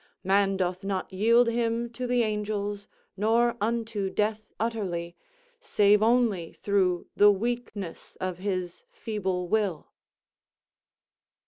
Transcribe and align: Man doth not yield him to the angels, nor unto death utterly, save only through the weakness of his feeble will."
Man 0.23 0.57
doth 0.57 0.83
not 0.83 1.13
yield 1.13 1.47
him 1.47 1.87
to 1.91 2.07
the 2.07 2.23
angels, 2.23 2.87
nor 3.15 3.55
unto 3.63 4.09
death 4.09 4.51
utterly, 4.59 5.15
save 5.59 6.01
only 6.01 6.53
through 6.53 7.05
the 7.15 7.29
weakness 7.29 8.15
of 8.15 8.39
his 8.39 8.83
feeble 8.89 9.47
will." 9.47 9.91